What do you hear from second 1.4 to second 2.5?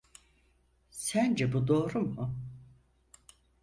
bu doğru mu?